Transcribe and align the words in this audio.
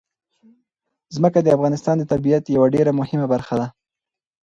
ځمکه 1.15 1.39
د 1.41 1.47
افغانستان 1.57 1.95
د 1.99 2.03
طبیعت 2.13 2.43
یوه 2.55 2.67
ډېره 2.75 2.91
مهمه 2.99 3.25
برخه 3.33 3.53
ده. 3.59 3.67